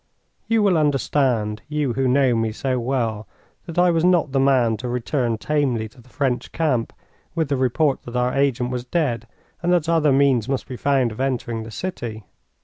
[0.47, 3.27] You will understand, you who know me so well,
[3.67, 6.91] that I was not the man to return tamely to the French camp
[7.35, 9.27] with the report that our agent was dead
[9.61, 12.25] and that other means must be found of entering the city.